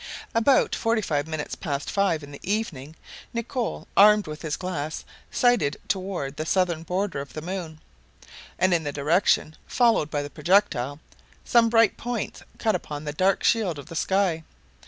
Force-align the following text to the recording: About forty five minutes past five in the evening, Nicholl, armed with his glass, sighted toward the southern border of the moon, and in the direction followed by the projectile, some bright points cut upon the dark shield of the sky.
About 0.33 0.73
forty 0.73 1.03
five 1.03 1.27
minutes 1.27 1.53
past 1.53 1.91
five 1.91 2.23
in 2.23 2.31
the 2.31 2.39
evening, 2.41 2.95
Nicholl, 3.35 3.87
armed 3.95 4.25
with 4.25 4.41
his 4.41 4.57
glass, 4.57 5.05
sighted 5.29 5.77
toward 5.87 6.37
the 6.37 6.45
southern 6.47 6.81
border 6.81 7.21
of 7.21 7.33
the 7.33 7.41
moon, 7.43 7.79
and 8.57 8.73
in 8.73 8.83
the 8.83 8.91
direction 8.91 9.55
followed 9.67 10.09
by 10.09 10.23
the 10.23 10.31
projectile, 10.31 10.99
some 11.45 11.69
bright 11.69 11.97
points 11.97 12.41
cut 12.57 12.73
upon 12.73 13.03
the 13.03 13.13
dark 13.13 13.43
shield 13.43 13.77
of 13.77 13.89
the 13.89 13.95
sky. 13.95 14.43